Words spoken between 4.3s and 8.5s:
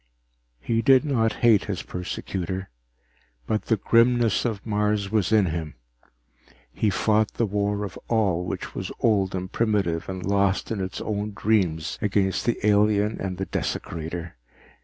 of Mars was in him. He fought the war of all